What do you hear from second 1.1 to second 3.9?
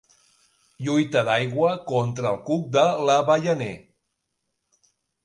d'aigua contra el cuc de l'avellaner.